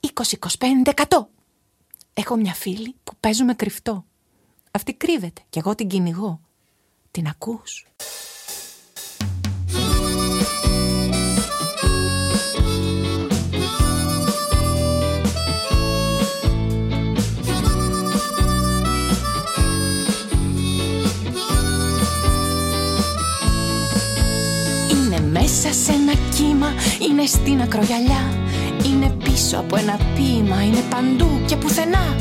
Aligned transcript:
20, 0.00 0.38
100. 0.94 1.26
Έχω 2.14 2.36
μια 2.36 2.54
φίλη 2.54 2.94
που 3.04 3.12
παίζουμε 3.20 3.54
κρυφτό. 3.54 4.04
Αυτή 4.70 4.94
κρύβεται 4.94 5.42
και 5.48 5.58
εγώ 5.58 5.74
την 5.74 5.88
κυνηγώ. 5.88 6.40
Την 7.10 7.26
ακούς; 7.26 7.86
Είναι 24.90 25.20
μέσα 25.20 25.72
σε 25.72 25.92
ένα 25.92 26.12
κύμα, 26.36 26.74
είναι 27.08 27.26
στην 27.26 27.60
ακρογιαλιά 27.60 28.45
είναι 28.86 29.16
πίσω 29.24 29.56
από 29.56 29.76
ένα 29.76 29.98
ποίημα, 30.14 30.62
είναι 30.62 30.82
παντού 30.90 31.40
και 31.46 31.56
πουθενά. 31.56 32.14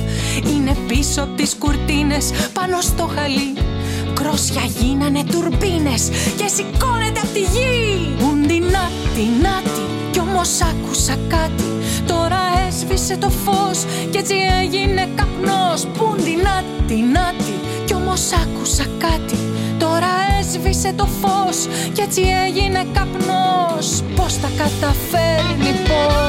Είναι 0.53 0.76
πίσω 0.88 1.21
από 1.21 1.35
τις 1.35 1.55
κουρτίνες, 1.59 2.31
πάνω 2.53 2.81
στο 2.81 3.09
χαλί. 3.16 3.53
Κρόσια 4.13 4.62
γίνανε 4.80 5.23
τουρμπίνες 5.31 6.09
και 6.38 6.48
σηκώνεται 6.55 7.20
από 7.23 7.34
τη 7.34 7.40
γη. 7.40 8.16
Ούντι 8.27 8.59
νάτι, 8.59 9.26
νάτι, 9.41 9.85
κι 10.12 10.20
όμως 10.20 10.49
άκουσα 10.62 11.16
κάτι. 11.27 11.70
Τώρα 12.07 12.40
έσβησε 12.68 13.18
το 13.18 13.29
φως 13.29 13.79
και 14.12 14.18
έτσι 14.18 14.35
έγινε 14.62 15.07
καπνός. 15.16 15.88
Πούντι 15.98 16.35
νάτι, 16.45 16.98
νάτι, 17.13 17.55
κι 17.85 17.93
όμως 17.93 18.21
άκουσα 18.43 18.85
κάτι. 18.98 19.40
Τώρα 19.79 20.12
έσβησε 20.40 20.93
το 20.95 21.07
φως 21.21 21.57
και 21.93 22.02
έτσι 22.02 22.21
έγινε 22.45 22.85
καπνός. 22.93 24.02
Πώς 24.16 24.40
τα 24.40 24.49
καταφέρνει 24.57 25.71
πώς 25.88 26.24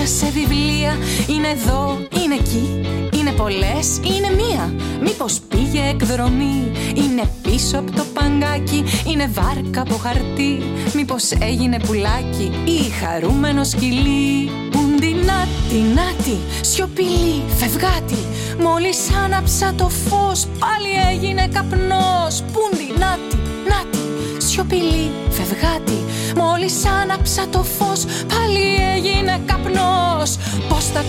μέσα 0.00 0.24
σε 0.24 0.30
βιβλία, 0.30 0.96
είναι 1.28 1.48
εδώ, 1.48 1.98
είναι 2.22 2.34
εκεί 2.34 2.80
Είναι 3.18 3.32
πολλές, 3.32 4.00
είναι 4.02 4.30
μία. 4.42 4.74
Μήπως 5.02 5.40
πήγε 5.48 5.88
εκδρομή 5.88 6.70
Είναι 6.94 7.22
πίσω 7.42 7.78
από 7.78 7.92
το 7.92 8.04
παγκάκι 8.14 8.84
Είναι 9.06 9.30
βάρκα 9.32 9.80
από 9.80 9.94
χαρτί. 9.94 10.62
Μήπως 10.94 11.30
έγινε 11.32 11.80
πουλάκι 11.86 12.52
Ή 12.64 12.90
χαρούμενο 13.00 13.64
σκυλί. 13.64 14.50
Πούντι 14.70 15.14
νάτι 15.14 15.80
νάτι 15.94 16.38
Σιωπηλή 16.60 17.42
φευγάτη. 17.56 18.20
Μόλις 18.60 18.98
άναψα 19.24 19.74
το 19.74 19.88
φως 19.88 20.46
Πάλι 20.58 20.92
έγινε 21.12 21.48
καπνός. 21.52 22.42
Πούντι 22.52 22.88
νάτι 22.98 23.36
νάτι 23.68 24.04
Σιωπηλή 24.38 25.10
φευγάτη. 25.30 25.98
Μόλις 26.36 26.74
άναψα 27.02 27.48
το 27.48 27.62
φως 27.62 28.00
Πάλι 28.04 28.08
έγινε 28.08 28.08
καπνός 28.18 28.39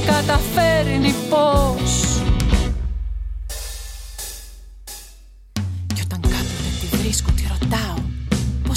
Πώς 0.02 0.10
τα 0.10 0.14
καταφέρνει 0.14 1.14
πώς 1.32 2.02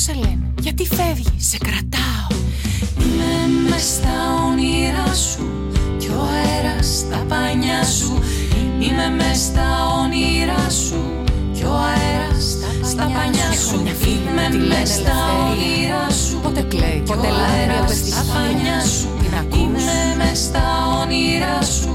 σε 0.04 0.12
λένε, 0.12 0.52
γιατί 0.60 0.86
φεύγει, 0.86 1.34
σε 1.36 1.58
κρατάω. 1.58 2.38
Είμαι 2.98 3.68
μες 3.70 3.82
στα 3.82 4.16
όνειρά 4.50 5.14
σου 5.14 5.46
κι 5.98 6.08
ο 6.08 6.20
αέρας 6.20 6.86
στα 6.86 7.24
πανιά 7.28 7.84
σου. 7.84 8.18
Είμαι 8.78 9.08
μες 9.16 9.38
στα 9.38 9.68
όνειρά 10.02 10.70
σου 10.70 11.02
κι 11.52 11.64
ο 11.64 11.72
αέρας 11.72 12.56
στα 12.90 13.10
πανιά 13.14 13.52
σου. 13.68 13.82
Είμαι 14.08 14.66
μες 14.68 14.88
στα 14.88 15.16
όνειρά 15.48 16.10
σου. 16.10 16.38
Πότε 16.42 16.62
κλαίει, 16.62 17.02
πότε 17.06 17.28
λάρει 17.28 17.94
στα 17.94 18.24
πανιά 18.32 18.84
σου 18.84 19.08
όνειρά 21.14 21.62
σου 21.62 21.92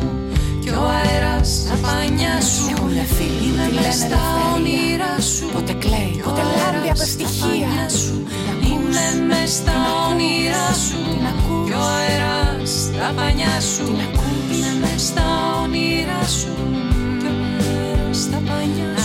και 0.60 0.70
ο 0.70 0.84
αέρας 0.88 1.48
στα 1.48 1.76
πανιά 1.82 2.42
σου. 2.42 2.64
Έχω 2.72 2.86
μια 2.86 3.04
φίλη 3.04 3.50
που 3.52 3.70
τη 3.70 3.74
λένε 3.74 3.92
στα 3.92 4.22
όνειρά 4.56 5.14
σου. 5.22 5.46
Πότε 5.54 5.74
κλαίει, 5.74 6.22
πότε 6.24 6.42
λάμπει 6.42 6.90
από 6.90 7.06
στοιχεία 7.14 7.90
σου. 8.02 8.16
Είμαι 8.70 9.06
μες 9.28 9.52
στα 9.52 9.78
όνειρά 10.10 10.68
σου. 10.86 11.00
Και 11.68 11.74
ο 11.74 11.86
αέρας 11.98 12.70
στα 12.70 13.14
πανιά 13.16 13.56
σου. 13.74 13.86
Είμαι 14.54 14.72
μες 14.82 15.02
στα 15.02 15.26
όνειρά 15.64 16.22
σου. 16.40 16.54
Και 17.22 17.28
ο 17.28 17.36
αέρας 17.60 18.18
στα 18.18 18.40
πανιά 18.48 18.92
σου. 18.98 18.99